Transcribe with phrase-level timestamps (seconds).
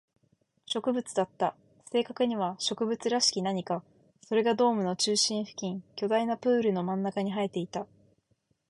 [0.65, 1.55] 植物だった。
[1.91, 3.83] 正確には植物らしき何か。
[4.25, 7.85] それがドームの中心付近、巨大なプールの真ん中に生えていた。